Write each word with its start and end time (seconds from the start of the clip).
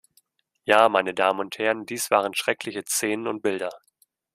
Ja, 0.63 0.89
meine 0.89 1.13
Damen 1.13 1.41
und 1.41 1.59
Herren, 1.59 1.85
dies 1.85 2.09
waren 2.09 2.33
schreckliche 2.33 2.81
Szenen 2.87 3.27
und 3.27 3.43
Bilder. 3.43 3.69